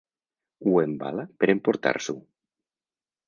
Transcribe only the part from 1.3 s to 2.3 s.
per emportar-s'ho.